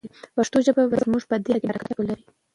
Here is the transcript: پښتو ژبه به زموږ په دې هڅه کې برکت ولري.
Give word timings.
پښتو 0.35 0.57
ژبه 0.65 0.83
به 0.89 0.97
زموږ 1.03 1.23
په 1.29 1.35
دې 1.43 1.49
هڅه 1.55 1.59
کې 1.61 1.67
برکت 1.69 1.89
ولري. 1.95 2.25